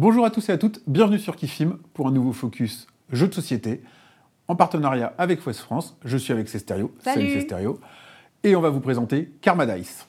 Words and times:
Bonjour 0.00 0.24
à 0.24 0.30
tous 0.30 0.48
et 0.48 0.52
à 0.52 0.58
toutes, 0.58 0.80
bienvenue 0.86 1.18
sur 1.18 1.34
Kifim 1.34 1.80
pour 1.92 2.06
un 2.06 2.12
nouveau 2.12 2.32
focus 2.32 2.86
jeu 3.10 3.26
de 3.26 3.34
société 3.34 3.82
en 4.46 4.54
partenariat 4.54 5.12
avec 5.18 5.44
West 5.44 5.58
France. 5.58 5.98
Je 6.04 6.16
suis 6.16 6.32
avec 6.32 6.48
Cesterio. 6.48 6.94
Salut. 7.00 7.32
Cesterio. 7.32 7.80
Et 8.44 8.54
on 8.54 8.60
va 8.60 8.70
vous 8.70 8.78
présenter 8.78 9.32
Karma 9.40 9.66
Dice. 9.66 10.06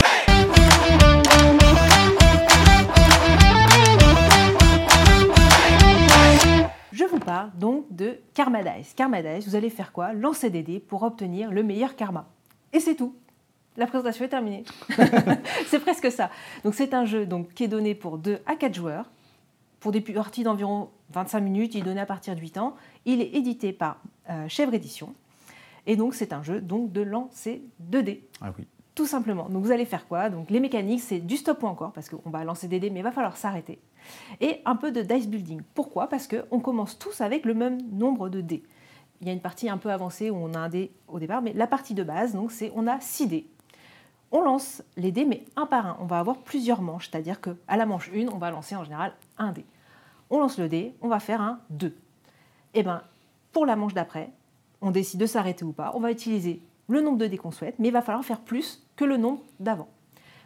Je 6.92 7.06
vous 7.06 7.18
parle 7.18 7.50
donc 7.58 7.88
de 7.90 8.20
Karma 8.36 8.62
Dice. 8.62 8.94
Karma 8.94 9.24
Dice, 9.24 9.48
vous 9.48 9.56
allez 9.56 9.72
faire 9.72 9.92
quoi? 9.92 10.14
Lancer 10.14 10.52
des 10.52 10.62
dés 10.62 10.80
pour 10.80 11.02
obtenir 11.02 11.50
le 11.52 11.64
meilleur 11.64 11.96
karma. 11.96 12.30
Et 12.74 12.80
c'est 12.80 12.94
tout. 12.94 13.16
La 13.76 13.88
présentation 13.88 14.24
est 14.24 14.30
terminée. 14.30 14.66
c'est 15.66 15.80
presque 15.80 16.12
ça. 16.12 16.30
Donc 16.64 16.76
c'est 16.76 16.94
un 16.94 17.06
jeu 17.06 17.26
donc, 17.26 17.56
qui 17.56 17.64
est 17.64 17.68
donné 17.68 17.96
pour 17.96 18.20
2 18.20 18.38
à 18.46 18.56
4 18.56 18.76
joueurs. 18.76 19.06
Pour 19.80 19.92
des 19.92 20.02
parties 20.02 20.44
d'environ 20.44 20.90
25 21.12 21.40
minutes, 21.40 21.76
il 21.76 21.82
est 21.82 21.84
donné 21.84 22.02
à 22.02 22.06
partir 22.06 22.36
de 22.36 22.40
8 22.40 22.58
ans. 22.58 22.76
Il 23.06 23.22
est 23.22 23.36
édité 23.36 23.74
par 23.74 24.02
euh, 24.30 24.48
Chèvre 24.48 24.74
Édition. 24.74 25.14
Et 25.86 25.96
donc 25.96 26.14
c'est 26.14 26.34
un 26.34 26.44
jeu 26.44 26.62
donc, 26.62 26.92
de 26.92 27.02
lancer 27.02 27.64
2 27.80 28.04
dés. 28.04 28.28
Ah 28.42 28.52
oui. 28.58 28.68
Tout 28.96 29.06
simplement. 29.06 29.48
Donc 29.48 29.64
vous 29.64 29.72
allez 29.72 29.86
faire 29.86 30.08
quoi? 30.08 30.30
Donc 30.30 30.50
les 30.50 30.60
mécaniques, 30.60 31.02
c'est 31.02 31.20
du 31.20 31.38
stop 31.38 31.64
ou 31.64 31.68
encore, 31.68 31.94
parce 31.94 32.10
qu'on 32.10 32.30
va 32.30 32.44
lancer 32.44 32.68
des 32.68 32.80
dés, 32.80 32.90
mais 32.90 33.00
il 33.00 33.04
va 33.04 33.12
falloir 33.12 33.38
s'arrêter. 33.38 33.80
Et 34.42 34.62
un 34.66 34.76
peu 34.76 34.92
de 34.92 35.02
dice 35.02 35.28
building. 35.28 35.62
Pourquoi? 35.74 36.08
Parce 36.08 36.28
qu'on 36.28 36.60
commence 36.60 37.00
tous 37.00 37.22
avec 37.22 37.46
le 37.46 37.54
même 37.54 37.80
nombre 37.92 38.28
de 38.30 38.42
dés. 38.42 38.64
Il 39.22 39.28
y 39.28 39.30
a 39.30 39.34
une 39.34 39.42
partie 39.42 39.70
un 39.70 39.78
peu 39.78 39.90
avancée 39.90 40.30
où 40.30 40.36
on 40.36 40.54
a 40.54 40.60
un 40.60 40.70
dé 40.70 40.92
au 41.08 41.20
départ, 41.20 41.42
mais 41.42 41.54
la 41.54 41.68
partie 41.68 41.94
de 41.94 42.04
base, 42.04 42.34
donc 42.34 42.52
c'est 42.52 42.72
on 42.76 42.88
a 42.88 43.00
6 43.00 43.28
dés. 43.28 43.48
On 44.32 44.42
lance 44.42 44.84
les 44.96 45.12
dés, 45.12 45.26
mais 45.26 45.44
un 45.56 45.66
par 45.66 45.86
un. 45.86 45.98
On 46.00 46.06
va 46.06 46.20
avoir 46.20 46.38
plusieurs 46.38 46.82
manches, 46.82 47.10
c'est-à-dire 47.10 47.42
qu'à 47.42 47.78
la 47.78 47.86
manche 47.86 48.12
1, 48.14 48.28
on 48.28 48.38
va 48.38 48.52
lancer 48.52 48.76
en 48.76 48.84
général 48.84 49.14
un 49.38 49.52
dé. 49.52 49.66
On 50.30 50.40
lance 50.40 50.60
le 50.60 50.70
dé, 50.70 50.94
on 51.02 51.08
va 51.08 51.20
faire 51.20 51.42
un 51.42 51.60
2. 51.72 51.96
Et 52.76 52.84
bien, 52.84 53.02
pour 53.52 53.66
la 53.66 53.76
manche 53.76 53.96
d'après, 53.96 54.30
on 54.82 54.92
décide 54.92 55.20
de 55.20 55.26
s'arrêter 55.26 55.66
ou 55.66 55.72
pas. 55.72 55.92
On 55.96 56.00
va 56.00 56.12
utiliser 56.12 56.62
le 56.88 57.02
nombre 57.02 57.18
de 57.18 57.26
dés 57.26 57.38
qu'on 57.38 57.52
souhaite, 57.52 57.76
mais 57.80 57.88
il 57.88 57.92
va 57.92 58.02
falloir 58.02 58.24
faire 58.24 58.40
plus 58.40 58.86
que 58.96 59.06
le 59.06 59.18
nombre 59.18 59.42
d'avant. 59.60 59.88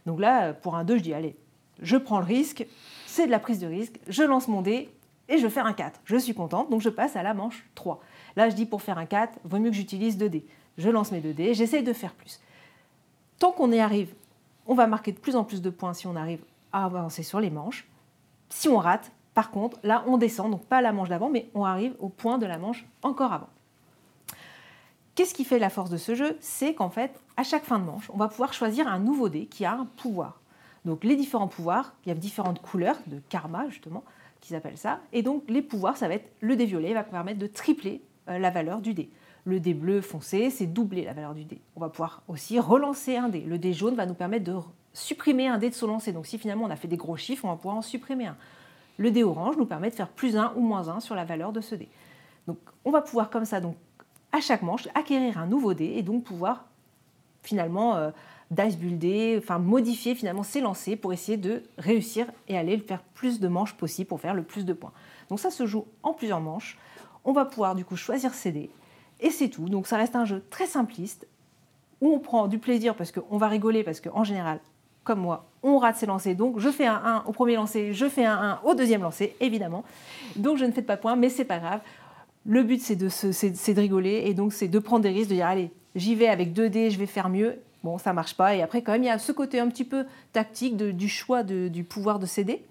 Donc 0.05 0.19
là, 0.19 0.53
pour 0.53 0.75
un 0.75 0.85
2, 0.85 0.97
je 0.97 1.03
dis, 1.03 1.13
allez, 1.13 1.35
je 1.81 1.97
prends 1.97 2.19
le 2.19 2.25
risque, 2.25 2.66
c'est 3.05 3.25
de 3.25 3.31
la 3.31 3.39
prise 3.39 3.59
de 3.59 3.67
risque, 3.67 4.00
je 4.07 4.23
lance 4.23 4.47
mon 4.47 4.61
dé 4.61 4.89
et 5.27 5.38
je 5.38 5.47
fais 5.47 5.59
un 5.59 5.73
4. 5.73 6.02
Je 6.05 6.17
suis 6.17 6.33
contente, 6.33 6.69
donc 6.69 6.81
je 6.81 6.89
passe 6.89 7.16
à 7.16 7.23
la 7.23 7.33
manche 7.33 7.66
3. 7.75 8.00
Là, 8.35 8.50
je 8.50 8.55
dis, 8.55 8.66
pour 8.66 8.81
faire 8.81 8.97
un 8.97 9.05
4, 9.05 9.39
vaut 9.44 9.59
mieux 9.59 9.69
que 9.69 9.75
j'utilise 9.75 10.17
2 10.17 10.29
dés. 10.29 10.45
Je 10.77 10.89
lance 10.89 11.11
mes 11.11 11.19
2 11.19 11.33
dés, 11.33 11.53
j'essaie 11.53 11.81
de 11.81 11.94
faire 11.94 12.13
plus. 12.13 12.39
Tant 13.44 13.52
qu'on 13.52 13.73
y 13.73 13.80
arrive, 13.80 14.16
on 14.67 14.73
va 14.73 14.88
marquer 14.88 15.11
de 15.11 15.19
plus 15.19 15.36
en 15.36 15.44
plus 15.44 15.61
de 15.61 15.69
points 15.69 15.94
si 15.94 16.08
on 16.08 16.16
arrive 16.16 16.39
à 16.72 16.86
avancer 16.86 17.23
sur 17.23 17.41
les 17.41 17.50
manches. 17.50 17.85
Si 18.47 18.69
on 18.69 18.77
rate, 18.77 19.11
par 19.33 19.52
contre, 19.52 19.77
là, 19.83 20.05
on 20.08 20.17
descend, 20.17 20.50
donc 20.50 20.63
pas 20.63 20.77
à 20.77 20.81
la 20.81 20.94
manche 20.94 21.09
d'avant, 21.09 21.30
mais 21.30 21.50
on 21.53 21.66
arrive 21.66 21.94
au 22.00 22.08
point 22.08 22.38
de 22.38 22.45
la 22.45 22.58
manche 22.58 22.85
encore 23.02 23.33
avant. 23.33 23.50
Qu'est-ce 25.13 25.33
qui 25.33 25.44
fait 25.44 25.59
la 25.59 25.69
force 25.69 25.89
de 25.89 25.97
ce 25.97 26.16
jeu? 26.16 26.38
C'est 26.39 26.73
qu'en 26.73 26.89
fait, 26.89 27.19
à 27.35 27.44
chaque 27.44 27.66
fin 27.66 27.80
de 27.80 27.83
manche, 27.83 28.09
on 28.13 28.17
va 28.17 28.30
pouvoir 28.30 28.53
choisir 28.53 28.88
un 28.88 29.00
nouveau 29.00 29.27
dé 29.27 29.45
qui 29.47 29.66
a 29.66 29.73
un 29.73 29.88
pouvoir. 29.97 30.39
Donc 30.85 31.03
les 31.03 31.17
différents 31.17 31.50
pouvoirs, 31.50 31.95
il 32.05 32.09
y 32.09 32.11
a 32.13 32.16
différentes 32.16 32.61
couleurs 32.61 33.00
de 33.07 33.19
karma 33.28 33.67
justement, 33.67 34.05
qu'ils 34.39 34.55
appellent 34.55 34.78
ça. 34.78 35.02
Et 35.11 35.22
donc 35.22 35.44
les 35.50 35.61
pouvoirs, 35.61 35.97
ça 35.97 36.07
va 36.07 36.13
être 36.13 36.31
le 36.39 36.55
dé 36.55 36.63
violet, 36.66 36.94
va 36.94 37.03
permettre 37.03 37.39
de 37.39 37.47
tripler 37.47 38.02
euh, 38.30 38.39
la 38.39 38.52
valeur 38.52 38.80
du 38.80 38.94
dé. 38.94 39.09
Le 39.45 39.59
dé 39.59 39.73
bleu 39.73 40.02
foncé, 40.02 40.49
c'est 40.49 40.66
doubler 40.66 41.03
la 41.03 41.13
valeur 41.13 41.33
du 41.33 41.44
dé. 41.44 41.59
On 41.75 41.81
va 41.81 41.89
pouvoir 41.89 42.22
aussi 42.27 42.59
relancer 42.59 43.17
un 43.17 43.27
dé. 43.27 43.41
Le 43.41 43.58
dé 43.58 43.73
jaune 43.73 43.95
va 43.95 44.05
nous 44.05 44.13
permettre 44.13 44.45
de 44.45 44.58
supprimer 44.94 45.47
un 45.47 45.58
dé 45.58 45.69
de 45.69 45.75
son 45.75 45.88
lancer. 45.88 46.13
Donc 46.13 46.25
si 46.25 46.38
finalement 46.38 46.66
on 46.66 46.69
a 46.69 46.75
fait 46.75 46.88
des 46.88 46.97
gros 46.97 47.17
chiffres, 47.17 47.44
on 47.45 47.50
va 47.50 47.55
pouvoir 47.55 47.75
en 47.75 47.81
supprimer 47.81 48.27
un. 48.27 48.38
Le 48.97 49.11
dé 49.11 49.23
orange 49.23 49.58
nous 49.58 49.66
permet 49.66 49.89
de 49.89 49.95
faire 49.95 50.08
plus 50.08 50.38
1 50.38 50.53
ou 50.55 50.61
moins 50.61 50.88
1 50.88 51.00
sur 51.02 51.16
la 51.16 51.25
valeur 51.25 51.52
de 51.52 51.61
ce 51.61 51.75
dé. 51.75 51.89
Donc 52.47 52.58
on 52.85 52.91
va 52.91 53.02
pouvoir 53.02 53.30
comme 53.30 53.45
ça 53.45 53.59
donc 53.59 53.75
à 54.31 54.39
chaque 54.39 54.61
manche, 54.61 54.88
acquérir 54.95 55.38
un 55.38 55.45
nouveau 55.45 55.73
dé 55.73 55.94
et 55.95 56.03
donc 56.03 56.23
pouvoir 56.23 56.66
finalement 57.44 57.96
euh, 57.96 58.12
dice 58.50 58.78
builder, 58.78 59.40
enfin 59.41 59.59
modifier 59.59 60.16
finalement 60.16 60.44
ses 60.44 60.62
lancers 60.62 60.97
pour 60.97 61.12
essayer 61.12 61.38
de 61.38 61.63
réussir 61.78 62.28
et 62.47 62.57
aller 62.57 62.78
faire 62.78 63.01
plus 63.13 63.40
de 63.40 63.47
manches 63.47 63.73
possible 63.75 64.07
pour 64.07 64.22
faire 64.22 64.34
le 64.34 64.44
plus 64.44 64.66
de 64.66 64.73
points. 64.73 64.94
Donc 65.29 65.40
ça 65.40 65.51
se 65.51 65.66
joue 65.66 65.85
en 66.01 66.13
plusieurs 66.13 66.40
manches. 66.40 66.78
On 67.25 67.34
va 67.34 67.46
pouvoir 67.46 67.75
du 67.75 67.85
coup 67.85 67.96
choisir 67.96 68.34
ses 68.34 68.51
dés 68.51 68.69
et 69.23 69.31
c'est 69.31 69.50
tout. 69.50 69.69
Donc 69.69 69.88
ça 69.88 69.97
reste 69.97 70.16
un 70.16 70.25
jeu 70.25 70.44
très 70.51 70.67
simpliste 70.67 71.28
où 72.01 72.13
on 72.13 72.19
prend 72.19 72.47
du 72.47 72.59
plaisir 72.59 72.94
parce 72.94 73.11
qu'on 73.11 73.38
va 73.38 73.47
rigoler 73.47 73.84
parce 73.84 74.01
qu'en 74.01 74.23
général, 74.23 74.59
comme 75.03 75.19
moi, 75.19 75.50
on 75.63 75.78
rate 75.78 75.95
ses 75.95 76.06
lancers. 76.06 76.35
Donc 76.35 76.59
je 76.59 76.69
fais 76.69 76.85
un 76.85 77.01
1 77.03 77.23
au 77.25 77.31
premier 77.31 77.56
lancer, 77.56 77.94
je 77.94 78.07
fais 78.07 78.25
un 78.25 78.35
1 78.35 78.59
au 78.63 78.75
deuxième 78.75 79.01
lancer, 79.01 79.35
évidemment. 79.39 79.84
Donc 80.35 80.57
je 80.57 80.66
ne 80.66 80.72
fais 80.72 80.81
pas 80.81 80.97
de 80.97 81.01
points, 81.01 81.16
mais 81.16 81.29
c'est 81.29 81.45
pas 81.45 81.59
grave. 81.59 81.79
Le 82.45 82.61
but, 82.63 82.81
c'est 82.81 82.97
de, 82.97 83.79
rigoler 83.79 84.23
et 84.25 84.34
donc 84.34 84.51
c'est 84.51 84.67
de 84.67 84.79
prendre 84.79 85.03
des 85.03 85.09
risques, 85.09 85.29
de 85.29 85.35
dire 85.35 85.47
allez, 85.47 85.72
j'y 85.95 86.13
vais 86.13 86.28
avec 86.28 86.51
2 86.51 86.69
dés, 86.69 86.90
je 86.91 87.00
vais 87.00 87.05
faire 87.05 87.29
mieux. 87.29 87.57
Bon, 87.84 87.97
ça 87.97 88.13
marche 88.13 88.35
pas. 88.35 88.55
Et 88.55 88.61
après, 88.61 88.81
quand 88.81 88.94
même, 88.94 89.03
il 89.03 89.07
y 89.07 89.09
a 89.09 89.17
ce 89.17 89.31
côté 89.31 89.59
un 89.59 89.67
petit 89.67 89.84
peu 89.85 90.05
tactique 90.31 90.78
du 90.78 91.09
choix 91.09 91.44
du 91.44 91.84
pouvoir 91.84 92.19
de 92.19 92.28
dés. 92.44 92.63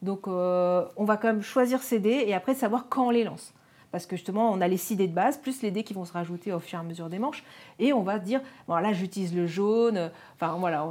Donc, 0.00 0.28
euh, 0.28 0.84
on 0.96 1.04
va 1.04 1.16
quand 1.16 1.28
même 1.28 1.42
choisir 1.42 1.82
ces 1.82 1.98
dés 1.98 2.24
et 2.26 2.34
après 2.34 2.54
savoir 2.54 2.86
quand 2.88 3.06
on 3.06 3.10
les 3.10 3.24
lance. 3.24 3.52
Parce 3.90 4.06
que 4.06 4.16
justement, 4.16 4.50
on 4.52 4.60
a 4.60 4.68
les 4.68 4.76
6 4.76 4.96
dés 4.96 5.08
de 5.08 5.14
base, 5.14 5.38
plus 5.38 5.62
les 5.62 5.70
dés 5.70 5.82
qui 5.82 5.94
vont 5.94 6.04
se 6.04 6.12
rajouter 6.12 6.52
au 6.52 6.60
fur 6.60 6.78
et 6.78 6.80
à 6.80 6.84
mesure 6.84 7.08
des 7.08 7.18
manches. 7.18 7.42
Et 7.78 7.92
on 7.92 8.02
va 8.02 8.18
dire, 8.18 8.40
bon, 8.66 8.76
là, 8.76 8.92
j'utilise 8.92 9.34
le 9.34 9.46
jaune. 9.46 10.10
Enfin, 10.34 10.56
voilà, 10.58 10.86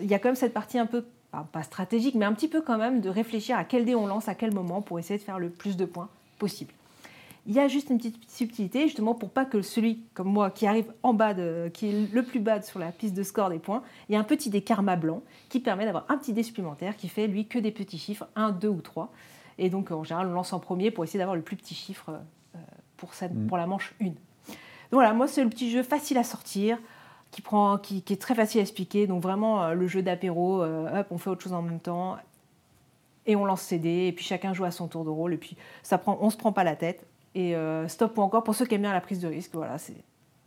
il 0.00 0.06
y 0.06 0.14
a 0.14 0.18
quand 0.18 0.28
même 0.28 0.36
cette 0.36 0.52
partie 0.52 0.78
un 0.78 0.86
peu, 0.86 1.04
pas 1.52 1.62
stratégique, 1.62 2.14
mais 2.14 2.24
un 2.24 2.32
petit 2.32 2.48
peu 2.48 2.60
quand 2.60 2.78
même 2.78 3.00
de 3.00 3.08
réfléchir 3.08 3.56
à 3.56 3.64
quel 3.64 3.84
dé 3.84 3.94
on 3.94 4.06
lance 4.06 4.28
à 4.28 4.34
quel 4.34 4.52
moment 4.52 4.82
pour 4.82 4.98
essayer 4.98 5.18
de 5.18 5.24
faire 5.24 5.38
le 5.38 5.50
plus 5.50 5.76
de 5.76 5.84
points 5.84 6.08
possible. 6.38 6.72
Il 7.48 7.54
y 7.54 7.60
a 7.60 7.68
juste 7.68 7.90
une 7.90 7.98
petite 7.98 8.28
subtilité, 8.28 8.82
justement, 8.82 9.14
pour 9.14 9.30
pas 9.30 9.44
que 9.44 9.62
celui 9.62 10.00
comme 10.14 10.26
moi 10.26 10.50
qui 10.50 10.66
arrive 10.66 10.92
en 11.04 11.14
bas, 11.14 11.32
qui 11.72 11.88
est 11.88 12.12
le 12.12 12.22
plus 12.24 12.40
bas 12.40 12.60
sur 12.60 12.80
la 12.80 12.90
piste 12.90 13.14
de 13.14 13.22
score 13.22 13.50
des 13.50 13.60
points, 13.60 13.84
il 14.08 14.14
y 14.14 14.16
a 14.16 14.18
un 14.18 14.24
petit 14.24 14.50
dé 14.50 14.62
karma 14.62 14.96
blanc 14.96 15.22
qui 15.48 15.60
permet 15.60 15.84
d'avoir 15.84 16.06
un 16.08 16.18
petit 16.18 16.32
dé 16.32 16.42
supplémentaire 16.42 16.96
qui 16.96 17.06
fait, 17.08 17.28
lui, 17.28 17.46
que 17.46 17.60
des 17.60 17.70
petits 17.70 17.98
chiffres, 17.98 18.26
1, 18.34 18.50
2 18.50 18.68
ou 18.68 18.80
3. 18.80 19.12
Et 19.58 19.70
donc, 19.70 19.90
en 19.90 20.04
général, 20.04 20.28
on 20.28 20.32
lance 20.32 20.52
en 20.52 20.60
premier 20.60 20.90
pour 20.90 21.04
essayer 21.04 21.18
d'avoir 21.18 21.36
le 21.36 21.42
plus 21.42 21.56
petit 21.56 21.74
chiffre 21.74 22.10
euh, 22.54 22.58
pour, 22.96 23.14
cette, 23.14 23.34
Mm. 23.34 23.46
pour 23.46 23.56
la 23.56 23.66
manche 23.66 23.94
1. 24.00 24.06
Donc 24.06 24.14
voilà, 24.92 25.12
moi, 25.12 25.26
c'est 25.26 25.42
le 25.42 25.50
petit 25.50 25.70
jeu 25.70 25.82
facile 25.82 26.18
à 26.18 26.24
sortir, 26.24 26.78
qui, 27.30 27.42
prend, 27.42 27.78
qui, 27.78 28.02
qui 28.02 28.12
est 28.12 28.20
très 28.20 28.34
facile 28.34 28.60
à 28.60 28.62
expliquer. 28.62 29.06
Donc 29.06 29.22
vraiment, 29.22 29.62
euh, 29.62 29.74
le 29.74 29.86
jeu 29.86 30.02
d'apéro, 30.02 30.62
euh, 30.62 31.00
hop, 31.00 31.06
on 31.10 31.18
fait 31.18 31.30
autre 31.30 31.42
chose 31.42 31.52
en 31.52 31.62
même 31.62 31.80
temps. 31.80 32.16
Et 33.26 33.34
on 33.34 33.44
lance 33.44 33.62
ses 33.62 33.78
dés, 33.78 34.06
et 34.06 34.12
puis 34.12 34.24
chacun 34.24 34.52
joue 34.52 34.64
à 34.64 34.70
son 34.70 34.86
tour 34.86 35.04
de 35.04 35.10
rôle, 35.10 35.34
et 35.34 35.36
puis 35.36 35.56
ça 35.82 35.98
prend, 35.98 36.16
on 36.20 36.30
se 36.30 36.36
prend 36.36 36.52
pas 36.52 36.62
la 36.62 36.76
tête 36.76 37.04
et 37.34 37.54
euh, 37.54 37.86
stop 37.86 38.16
ou 38.16 38.22
encore 38.22 38.44
pour 38.44 38.54
ceux 38.54 38.64
qui 38.64 38.76
aiment 38.76 38.82
bien 38.82 38.92
la 38.92 39.00
prise 39.00 39.20
de 39.20 39.28
risque. 39.28 39.50
Voilà, 39.54 39.78
c'est... 39.78 39.96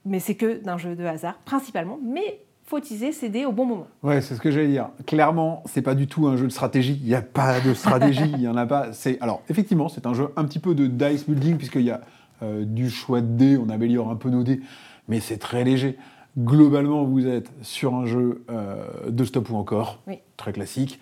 Mais 0.05 0.19
c'est 0.19 0.35
que 0.35 0.63
d'un 0.63 0.77
jeu 0.77 0.95
de 0.95 1.05
hasard, 1.05 1.37
principalement. 1.39 1.99
Mais 2.01 2.41
faut 2.69 2.79
ses 2.83 3.29
dés 3.29 3.45
au 3.45 3.51
bon 3.51 3.65
moment. 3.65 3.87
Ouais, 4.03 4.21
c'est 4.21 4.35
ce 4.35 4.39
que 4.41 4.51
j'allais 4.51 4.67
dire. 4.67 4.89
Clairement, 5.07 5.63
c'est 5.65 5.81
pas 5.81 5.95
du 5.95 6.05
tout 6.07 6.27
un 6.27 6.37
jeu 6.37 6.45
de 6.45 6.51
stratégie. 6.51 6.99
Il 7.01 7.07
n'y 7.07 7.15
a 7.15 7.21
pas 7.21 7.59
de 7.61 7.73
stratégie. 7.73 8.29
Il 8.35 8.41
y 8.41 8.47
en 8.47 8.55
a 8.55 8.65
pas. 8.67 8.93
C'est 8.93 9.19
alors 9.21 9.41
effectivement, 9.49 9.89
c'est 9.89 10.05
un 10.05 10.13
jeu 10.13 10.27
un 10.35 10.45
petit 10.45 10.59
peu 10.59 10.75
de 10.75 10.85
dice 10.85 11.27
building 11.27 11.57
puisqu'il 11.57 11.81
y 11.81 11.91
a 11.91 12.01
euh, 12.43 12.63
du 12.65 12.89
choix 12.89 13.21
de 13.21 13.27
dés. 13.27 13.57
On 13.57 13.69
améliore 13.69 14.11
un 14.11 14.15
peu 14.15 14.29
nos 14.29 14.43
dés, 14.43 14.61
mais 15.07 15.19
c'est 15.19 15.37
très 15.37 15.63
léger. 15.63 15.97
Globalement, 16.37 17.03
vous 17.03 17.25
êtes 17.27 17.51
sur 17.63 17.95
un 17.95 18.05
jeu 18.05 18.43
euh, 18.51 18.85
de 19.09 19.23
stop 19.25 19.49
ou 19.49 19.55
encore, 19.55 19.99
Oui. 20.07 20.19
très 20.37 20.53
classique, 20.53 20.99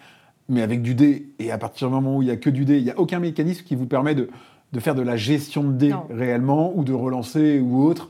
mais 0.48 0.62
avec 0.62 0.82
du 0.82 0.96
dé. 0.96 1.28
Et 1.38 1.52
à 1.52 1.58
partir 1.58 1.90
du 1.90 1.94
moment 1.94 2.16
où 2.18 2.22
il 2.22 2.26
n'y 2.26 2.32
a 2.32 2.38
que 2.38 2.50
du 2.50 2.64
dé, 2.64 2.78
il 2.78 2.86
n'y 2.86 2.92
a 2.92 2.98
aucun 2.98 3.20
mécanisme 3.20 3.66
qui 3.66 3.76
vous 3.76 3.86
permet 3.88 4.16
de, 4.16 4.30
de 4.72 4.80
faire 4.80 4.96
de 4.96 5.02
la 5.02 5.18
gestion 5.18 5.64
de 5.66 5.74
dés 5.74 5.90
Non. 5.90 6.06
réellement 6.10 6.72
ou 6.76 6.84
de 6.86 6.94
relancer 6.94 7.60
ou 7.60 7.84
autre. 7.84 8.10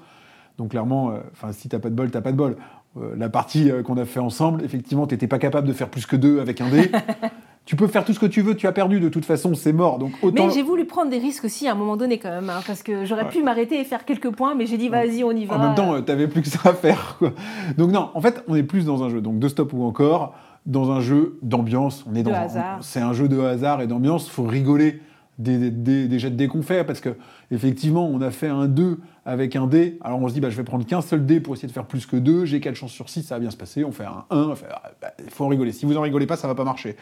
Donc 0.59 0.69
clairement, 0.71 1.09
euh, 1.09 1.17
enfin 1.33 1.51
si 1.51 1.69
t'as 1.69 1.79
pas 1.79 1.89
de 1.89 1.95
bol, 1.95 2.09
t'as 2.11 2.21
pas 2.21 2.31
de 2.31 2.37
bol. 2.37 2.55
Euh, 3.01 3.15
la 3.17 3.29
partie 3.29 3.69
euh, 3.71 3.83
qu'on 3.83 3.97
a 3.97 4.05
fait 4.05 4.19
ensemble, 4.19 4.63
effectivement, 4.63 5.05
t'étais 5.07 5.27
pas 5.27 5.39
capable 5.39 5.67
de 5.67 5.73
faire 5.73 5.89
plus 5.89 6.05
que 6.05 6.15
deux 6.15 6.39
avec 6.39 6.61
un 6.61 6.69
dé. 6.69 6.89
tu 7.65 7.75
peux 7.75 7.87
faire 7.87 8.05
tout 8.05 8.13
ce 8.13 8.19
que 8.19 8.25
tu 8.25 8.41
veux, 8.41 8.55
tu 8.55 8.65
as 8.67 8.71
perdu 8.71 8.99
de 8.99 9.09
toute 9.09 9.25
façon, 9.25 9.53
c'est 9.55 9.73
mort. 9.73 9.99
Donc 9.99 10.11
autant. 10.21 10.47
Mais 10.47 10.53
j'ai 10.53 10.63
voulu 10.63 10.85
prendre 10.85 11.09
des 11.11 11.17
risques 11.19 11.45
aussi 11.45 11.67
à 11.67 11.73
un 11.73 11.75
moment 11.75 11.97
donné 11.97 12.17
quand 12.17 12.29
même, 12.29 12.49
hein, 12.49 12.61
parce 12.65 12.81
que 12.83 13.05
j'aurais 13.05 13.23
Ouais. 13.23 13.29
pu 13.29 13.43
m'arrêter 13.43 13.79
et 13.79 13.83
faire 13.83 14.05
quelques 14.05 14.31
points, 14.31 14.55
mais 14.55 14.65
j'ai 14.65 14.77
dit 14.77 14.89
vas-y, 14.89 15.23
on 15.23 15.31
y 15.31 15.45
va. 15.45 15.55
En 15.55 15.59
même 15.59 15.75
temps, 15.75 15.93
euh, 15.93 16.01
t'avais 16.01 16.27
plus 16.27 16.41
que 16.41 16.49
ça 16.49 16.69
à 16.69 16.73
faire. 16.73 17.17
quoi. 17.19 17.33
Donc 17.77 17.91
non, 17.91 18.09
en 18.13 18.21
fait, 18.21 18.43
on 18.47 18.55
est 18.55 18.63
plus 18.63 18.85
dans 18.85 19.03
un 19.03 19.09
jeu 19.09 19.21
donc 19.21 19.39
de 19.39 19.47
stop 19.47 19.73
ou 19.73 19.83
encore 19.83 20.33
dans 20.65 20.91
un 20.91 20.99
jeu 20.99 21.37
d'ambiance. 21.43 22.05
On 22.11 22.15
est 22.15 22.23
dans. 22.23 22.33
C'est 22.81 22.99
un 23.01 23.13
jeu 23.13 23.27
de 23.27 23.39
hasard 23.39 23.81
et 23.81 23.87
d'ambiance. 23.87 24.29
Faut 24.29 24.43
rigoler 24.43 24.99
des, 25.37 25.69
des, 25.69 26.07
des 26.07 26.19
jets 26.19 26.31
de 26.31 26.35
dés 26.35 26.47
qu'on 26.47 26.63
fait 26.63 26.83
parce 26.83 26.99
que 26.99 27.15
effectivement, 27.51 28.07
on 28.07 28.21
a 28.21 28.31
fait 28.31 28.47
un 28.47 28.67
2 28.67 28.99
avec 29.25 29.55
un 29.55 29.67
dé. 29.67 29.99
Alors 30.01 30.19
on 30.21 30.27
se 30.27 30.33
dit, 30.33 30.41
bah, 30.41 30.49
je 30.49 30.57
vais 30.57 30.63
prendre 30.63 30.85
qu'un 30.85 31.01
seul 31.01 31.25
dé 31.25 31.39
pour 31.39 31.53
essayer 31.53 31.67
de 31.67 31.73
faire 31.73 31.85
plus 31.85 32.05
que 32.05 32.17
2. 32.17 32.45
J'ai 32.45 32.59
4 32.59 32.75
chances 32.75 32.91
sur 32.91 33.09
6, 33.09 33.23
ça 33.23 33.35
va 33.35 33.39
bien 33.39 33.51
se 33.51 33.57
passer. 33.57 33.83
On 33.83 33.91
fait 33.91 34.05
un 34.05 34.25
1. 34.29 34.37
on 34.37 34.55
fait, 34.55 34.65
ah, 34.71 34.91
bah, 35.01 35.13
Il 35.23 35.29
faut 35.29 35.45
en 35.45 35.49
rigoler. 35.49 35.71
Si 35.71 35.85
vous 35.85 35.97
en 35.97 36.01
rigolez 36.01 36.27
pas, 36.27 36.37
ça 36.37 36.47
va 36.47 36.55
pas 36.55 36.63
marcher. 36.63 36.95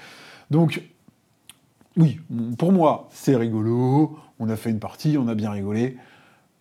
Donc 0.52 0.82
oui, 1.98 2.20
pour 2.58 2.72
moi, 2.72 3.08
c'est 3.12 3.36
rigolo. 3.36 4.18
On 4.40 4.50
a 4.50 4.56
fait 4.56 4.70
une 4.70 4.80
partie, 4.80 5.18
on 5.18 5.28
a 5.28 5.36
bien 5.36 5.52
rigolé. 5.52 5.98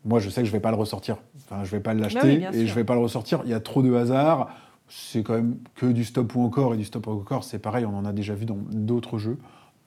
Moi, 0.05 0.21
je 0.21 0.29
sais 0.29 0.43
que 0.43 0.47
je 0.47 0.53
vais 0.53 0.61
pas 0.61 0.71
le 0.71 0.77
ressortir. 0.77 1.17
Enfin, 1.37 1.65
je 1.65 1.71
vais 1.71 1.81
pas 1.81 1.95
l'acheter 1.95 2.39
Bah 2.39 2.49
oui, 2.53 2.59
et 2.59 2.67
je 2.67 2.75
vais 2.75 2.85
pas 2.85 2.95
le 2.95 3.01
ressortir. 3.01 3.41
Il 3.45 3.51
y 3.51 3.55
a 3.55 3.61
trop 3.61 3.83
de 3.83 3.93
hasard. 3.95 4.51
C'est 4.87 5.23
quand 5.23 5.35
même 5.35 5.57
que 5.75 5.87
du 5.87 6.05
stop 6.05 6.35
ou 6.37 6.43
encore 6.43 6.75
et 6.75 6.77
du 6.77 6.85
stop 6.85 7.07
ou 7.07 7.13
encore. 7.13 7.43
C'est 7.43 7.59
pareil, 7.59 7.85
on 7.85 7.97
en 7.97 8.05
a 8.05 8.13
déjà 8.13 8.35
vu 8.35 8.45
dans 8.45 8.59
d'autres 8.71 9.19
jeux. 9.19 9.39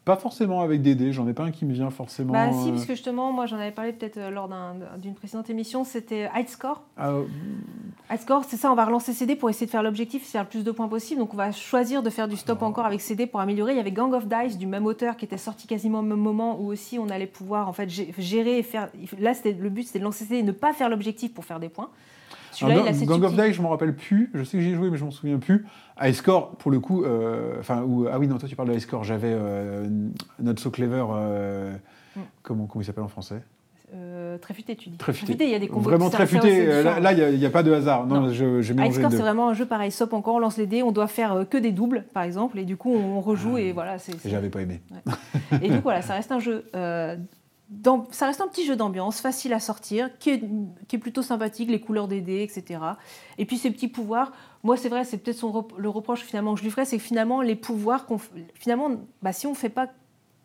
Pas 0.07 0.15
forcément 0.15 0.62
avec 0.62 0.81
des 0.81 0.95
dés, 0.95 1.12
j'en 1.13 1.27
ai 1.27 1.33
pas 1.33 1.44
un 1.44 1.51
qui 1.51 1.65
me 1.65 1.74
vient 1.74 1.89
forcément. 1.92 2.33
Bah 2.33 2.51
si, 2.51 2.69
euh, 2.69 2.71
parce 2.71 2.86
que 2.86 2.94
justement, 2.95 3.31
moi 3.31 3.45
j'en 3.45 3.57
avais 3.57 3.71
parlé 3.71 3.92
peut-être 3.94 4.18
euh, 4.18 4.30
lors 4.31 4.48
d'un- 4.48 4.75
d'une 4.98 5.13
précédente 5.13 5.50
émission, 5.50 5.83
c'était 5.83 6.30
High 6.36 6.48
Score. 6.48 6.81
ah, 6.98 7.09
euh, 7.09 7.24
High 8.09 8.19
Score, 8.21 8.44
c'est 8.48 8.56
ça, 8.57 8.71
on 8.71 8.75
va 8.75 8.86
relancer 8.86 9.12
CD 9.13 9.36
pour 9.36 9.50
essayer 9.50 9.65
de 9.65 9.71
faire 9.71 9.83
l'objectif, 9.83 10.25
faire 10.25 10.44
le 10.44 10.48
plus 10.48 10.63
de 10.63 10.71
points 10.71 10.88
possible. 10.88 11.19
Donc 11.19 11.33
on 11.33 11.38
va 11.38 11.51
choisir 11.51 12.01
de 12.01 12.09
faire 12.09 12.27
du 12.30 12.38
stop 12.38 12.62
encore 12.62 12.86
avec 12.86 13.01
CD 13.01 13.27
pour 13.27 13.42
améliorer. 13.42 13.74
Il 13.74 13.77
y 13.77 13.81
avait 13.81 13.92
Gang 13.92 14.13
of 14.13 14.27
Dice 14.27 14.57
du 14.57 14.65
même 14.65 14.86
auteur 14.86 15.18
qui 15.18 15.25
était 15.25 15.38
sorti 15.38 15.68
quasiment 15.68 16.00
au 16.00 16.04
même 16.04 16.18
moment 16.19 16.57
où 16.59 16.68
aussi 16.71 16.98
on 16.98 17.09
allait 17.09 17.27
pouvoir 17.27 17.68
en 17.68 17.74
fait 17.74 17.88
gé- 17.88 18.13
gérer 18.18 18.57
et 18.59 18.63
faire. 18.63 18.89
Là, 19.19 19.33
le 19.44 19.69
but, 19.69 19.83
c'était 19.83 20.00
de 20.00 20.06
lancer 20.06 20.24
CD 20.24 20.38
et 20.39 20.44
ne 20.44 20.54
pas 20.54 20.71
faire 20.74 20.88
l'objectif 20.89 21.33
pour 21.33 21.44
faire 21.44 21.59
des 21.59 21.69
points. 21.69 21.89
Celui-là, 22.59 22.75
alors, 22.75 22.88
il 22.88 22.89
a 22.89 22.94
cette 22.94 23.07
Gang 23.07 23.24
of. 23.24 23.36
Die, 23.36 23.54
je 23.54 23.62
m'en 23.62 23.69
rappelle 23.69 23.95
plus. 23.95 24.30
Je 24.33 24.44
sais 24.44 24.57
que 24.57 24.63
j'y 24.63 24.69
ai 24.71 24.75
joué, 24.75 24.89
mais 24.89 24.98
je 24.98 25.06
m'en 25.06 25.12
souviens 25.12 25.38
plus. 25.39 25.65
High 26.01 26.13
Score, 26.13 26.51
pour 26.57 26.71
le 26.71 26.80
coup, 26.80 27.04
euh, 27.04 27.56
enfin, 27.59 27.86
ah 28.12 28.19
oui, 28.19 28.27
non, 28.27 28.38
toi 28.38 28.48
tu 28.50 28.56
parles 28.56 28.69
de 28.69 28.74
High 28.74 28.80
Score. 28.81 29.04
J'avais 29.04 29.31
euh, 29.31 29.88
Not 30.42 30.57
So 30.57 30.69
Clever. 30.71 31.06
euh, 31.12 31.74
Mm. 32.15 32.19
Comment, 32.42 32.65
comment 32.65 32.81
il 32.81 32.86
s'appelle 32.86 33.04
en 33.04 33.07
français? 33.09 33.44
Euh, 33.94 34.38
très 34.39 34.54
futé, 34.56 34.75
tu 34.75 34.89
dis. 34.89 34.98
Très 34.98 35.13
futé. 35.13 35.45
il 35.45 35.50
y 35.51 35.56
a 35.56 35.59
des 35.59 35.68
combos. 35.68 35.81
Vraiment 35.89 36.09
ça- 36.09 36.18
très 36.18 36.25
ça, 36.25 36.36
futé. 36.42 36.50
c'est 36.50 36.68
euh, 36.68 37.00
Là, 37.00 37.13
il 37.13 37.38
n'y 37.39 37.45
a, 37.45 37.50
pas 37.51 37.62
de 37.63 37.71
hasard. 37.71 38.06
Non, 38.07 38.30
je- 38.31 38.59
High 38.74 38.92
Score, 38.92 39.12
c'est 39.12 39.18
vraiment 39.18 39.50
un 39.50 39.54
jeu 39.54 39.65
pareil, 39.68 39.92
stop 39.92 40.13
encore, 40.13 40.36
on 40.36 40.39
lance 40.39 40.57
les 40.57 40.65
dés, 40.65 40.81
on 40.83 40.92
doit 40.92 41.07
faire 41.07 41.45
que 41.50 41.57
des 41.57 41.71
doubles, 41.71 42.04
par 42.13 42.24
exemple, 42.24 42.57
et 42.59 42.65
du 42.65 42.75
coup 42.75 42.92
on 42.94 43.21
rejoue 43.21 43.57
et 43.59 43.71
voilà. 43.71 43.98
c'est 44.00 44.13
Et 44.15 44.18
c'est- 44.18 44.30
J'avais 44.30 44.50
pas 44.50 44.62
aimé. 44.62 44.81
Et 45.62 45.69
donc 45.69 45.83
voilà, 45.83 46.01
ça 46.01 46.15
reste 46.15 46.31
un 46.31 46.39
jeu. 46.39 46.65
euh, 46.75 47.15
ça 48.11 48.27
reste 48.27 48.39
un 48.41 48.47
petit 48.47 48.65
jeu 48.65 48.75
d'ambiance, 48.75 49.19
facile 49.19 49.53
à 49.53 49.59
sortir, 49.59 50.09
qui 50.19 50.29
est, 50.29 50.41
qui 50.87 50.95
est 50.95 50.99
plutôt 50.99 51.21
sympathique, 51.21 51.69
les 51.69 51.81
couleurs 51.81 52.07
des 52.07 52.21
dés, 52.21 52.41
etc. 52.41 52.79
Et 53.37 53.45
puis 53.45 53.57
ces 53.57 53.71
petits 53.71 53.87
pouvoirs, 53.89 54.31
moi 54.63 54.77
c'est 54.77 54.89
vrai, 54.89 55.03
c'est 55.03 55.17
peut-être 55.17 55.43
rep- 55.43 55.73
le 55.77 55.89
reproche 55.89 56.21
finalement 56.21 56.53
que 56.53 56.59
je 56.59 56.63
lui 56.63 56.71
ferais, 56.71 56.85
c'est 56.85 56.97
que 56.97 57.03
finalement 57.03 57.41
les 57.41 57.55
pouvoirs, 57.55 58.05
qu'on 58.05 58.19
finalement, 58.55 58.91
bah, 59.21 59.33
si 59.33 59.47
on 59.47 59.53
fait 59.53 59.69
pas 59.69 59.89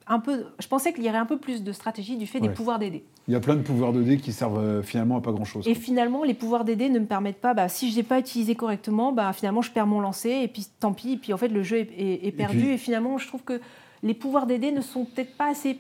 un 0.08 0.18
peu, 0.18 0.46
je 0.58 0.66
pensais 0.66 0.92
qu'il 0.92 1.04
y 1.04 1.08
aurait 1.08 1.18
un 1.18 1.26
peu 1.26 1.38
plus 1.38 1.62
de 1.62 1.70
stratégie 1.72 2.16
du 2.16 2.26
fait 2.26 2.40
des 2.40 2.48
pouvoirs 2.54 2.80
des 2.80 2.90
dés. 2.90 3.04
Il 3.28 3.32
y 3.34 3.36
a 3.36 3.40
plein 3.40 3.54
de 3.54 3.62
pouvoirs 3.62 3.92
de 3.92 4.02
dés 4.02 4.16
qui 4.16 4.32
servent 4.32 4.58
euh, 4.58 4.82
finalement 4.82 5.16
à 5.18 5.20
pas 5.20 5.30
grand 5.30 5.44
chose. 5.44 5.64
Et 5.68 5.76
finalement, 5.76 6.24
les 6.24 6.34
pouvoirs 6.34 6.64
des 6.64 6.74
dés 6.74 6.88
ne 6.88 6.98
me 6.98 7.06
permettent 7.06 7.40
pas, 7.40 7.54
bah, 7.54 7.68
si 7.68 7.88
je 7.92 7.96
n'ai 7.96 8.02
pas 8.02 8.18
utilisé 8.18 8.56
correctement, 8.56 9.12
bah, 9.12 9.32
finalement 9.32 9.62
je 9.62 9.70
perds 9.70 9.86
mon 9.86 10.00
lancer, 10.00 10.40
et 10.42 10.48
puis 10.48 10.66
tant 10.80 10.92
pis, 10.92 11.12
et 11.12 11.16
puis 11.18 11.32
en 11.32 11.36
fait 11.36 11.46
le 11.48 11.62
jeu 11.62 11.76
est, 11.78 11.88
est- 11.96 12.26
est 12.26 12.32
perdu, 12.32 12.58
puis- 12.58 12.70
et 12.70 12.78
finalement 12.78 13.16
je 13.16 13.28
trouve 13.28 13.42
que 13.44 13.60
les 14.02 14.14
pouvoirs 14.14 14.46
des 14.46 14.58
dés 14.58 14.72
ne 14.72 14.80
sont 14.80 15.04
peut-être 15.04 15.36
pas 15.36 15.48
assez, 15.48 15.78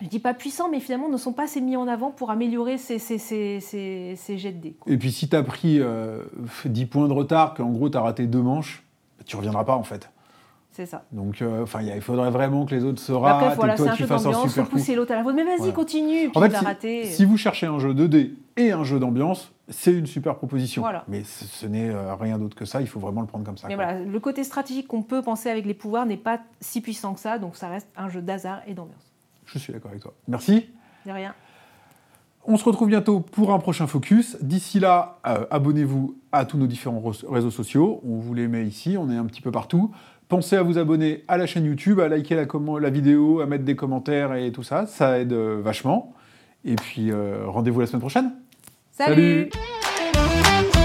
je 0.00 0.06
dis 0.08 0.18
pas 0.18 0.34
puissants, 0.34 0.68
mais 0.70 0.80
finalement 0.80 1.08
ne 1.08 1.16
sont 1.16 1.32
pas 1.32 1.44
assez 1.44 1.60
mis 1.60 1.76
en 1.76 1.86
avant 1.88 2.10
pour 2.10 2.30
améliorer 2.30 2.78
ces, 2.78 2.98
ces, 2.98 3.18
ces, 3.18 3.60
ces- 3.60 4.14
ces 4.16 4.38
jets 4.38 4.52
de 4.52 4.58
dés. 4.60 4.76
quoi. 4.78 4.92
Et 4.92 4.96
puis 4.96 5.12
si 5.12 5.28
tu 5.28 5.36
as 5.36 5.42
pris 5.42 5.78
euh, 5.80 6.22
10 6.64 6.86
points 6.86 7.08
de 7.08 7.12
retard, 7.12 7.54
qu'en 7.54 7.70
gros 7.70 7.88
tu 7.90 7.96
as 7.96 8.00
raté 8.00 8.26
deux 8.26 8.42
manches, 8.42 8.82
bah, 9.18 9.24
tu 9.26 9.36
reviendras 9.36 9.64
pas 9.64 9.76
en 9.76 9.82
fait. 9.82 10.10
C'est 10.72 10.86
ça. 10.86 11.04
Donc 11.12 11.42
euh, 11.42 11.64
enfin, 11.64 11.82
il 11.82 12.00
faudrait 12.00 12.30
vraiment 12.30 12.64
que 12.64 12.74
les 12.74 12.84
autres 12.84 13.00
se 13.02 13.10
ratent 13.12 13.42
Après, 13.42 13.56
voilà, 13.56 13.74
et 13.74 13.76
toi 13.76 13.88
un 13.90 13.92
tu 13.94 14.02
jeu 14.02 14.06
fasses 14.06 14.24
un 14.24 14.30
d'ambiance, 14.30 14.48
super 14.50 14.64
coup. 14.64 14.70
pousser 14.70 14.94
l'autre 14.94 15.12
à 15.12 15.16
la 15.16 15.24
faute, 15.24 15.34
mais 15.34 15.42
vas-y, 15.44 15.56
Voilà. 15.58 15.72
continue, 15.72 16.28
puis 16.30 16.32
En 16.34 16.40
fait, 16.80 17.06
si, 17.06 17.24
vous 17.24 17.36
cherchez 17.36 17.66
un 17.66 17.78
jeu 17.80 17.92
2D 17.92 18.30
et 18.56 18.70
un 18.70 18.84
jeu 18.84 19.00
d'ambiance, 19.00 19.52
c'est 19.68 19.92
une 19.92 20.06
super 20.06 20.36
proposition. 20.36 20.82
Voilà. 20.82 21.04
Mais 21.08 21.24
ce, 21.24 21.44
ce 21.44 21.66
n'est 21.66 21.90
euh, 21.90 22.14
rien 22.14 22.38
d'autre 22.38 22.56
que 22.56 22.64
ça, 22.64 22.80
il 22.80 22.86
faut 22.86 23.00
vraiment 23.00 23.20
le 23.20 23.26
prendre 23.26 23.44
comme 23.44 23.58
ça. 23.58 23.66
Mais 23.66 23.74
quoi. 23.74 23.84
voilà, 23.84 23.98
le 24.00 24.20
côté 24.20 24.44
stratégique 24.44 24.86
qu'on 24.86 25.02
peut 25.02 25.22
penser 25.22 25.50
avec 25.50 25.66
les 25.66 25.74
pouvoirs 25.74 26.06
n'est 26.06 26.16
pas 26.16 26.38
si 26.60 26.80
puissant 26.80 27.14
que 27.14 27.20
ça, 27.20 27.38
donc 27.38 27.56
ça 27.56 27.68
reste 27.68 27.88
un 27.96 28.08
jeu 28.08 28.22
d'hasard 28.22 28.60
et 28.68 28.74
d'ambiance. 28.74 29.09
Je 29.52 29.58
suis 29.58 29.72
d'accord 29.72 29.90
avec 29.90 30.02
toi. 30.02 30.14
Merci. 30.28 30.70
De 31.06 31.12
rien. 31.12 31.34
On 32.46 32.56
se 32.56 32.64
retrouve 32.64 32.88
bientôt 32.88 33.20
pour 33.20 33.52
un 33.52 33.58
prochain 33.58 33.86
focus. 33.86 34.36
D'ici 34.40 34.80
là, 34.80 35.18
euh, 35.26 35.44
abonnez-vous 35.50 36.16
à 36.32 36.44
tous 36.44 36.56
nos 36.56 36.66
différents 36.66 37.02
réseaux 37.28 37.50
sociaux. 37.50 38.00
On 38.04 38.18
vous 38.18 38.32
les 38.34 38.48
met 38.48 38.64
ici, 38.64 38.96
on 38.98 39.10
est 39.10 39.16
un 39.16 39.26
petit 39.26 39.42
peu 39.42 39.50
partout. 39.50 39.90
Pensez 40.28 40.56
à 40.56 40.62
vous 40.62 40.78
abonner 40.78 41.24
à 41.28 41.36
la 41.36 41.46
chaîne 41.46 41.64
YouTube, 41.64 42.00
à 42.00 42.08
liker 42.08 42.36
la, 42.36 42.90
vidéo, 42.90 43.40
à 43.40 43.46
mettre 43.46 43.64
des 43.64 43.76
commentaires 43.76 44.34
et 44.34 44.52
tout 44.52 44.62
ça. 44.62 44.86
Ça 44.86 45.18
aide 45.18 45.32
euh, 45.32 45.60
vachement. 45.62 46.14
Et 46.64 46.76
puis, 46.76 47.10
euh, 47.10 47.44
rendez-vous 47.46 47.80
la 47.80 47.86
semaine 47.86 48.00
prochaine. 48.00 48.32
Salut 48.92 49.50
Salut 49.52 50.79